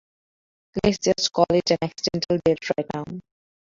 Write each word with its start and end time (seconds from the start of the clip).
Let's 0.83 0.97
just 0.97 1.31
call 1.31 1.45
it 1.51 1.69
an 1.69 1.77
accidental 1.83 2.39
death 2.43 2.71
right 2.75 2.87
now. 2.95 3.05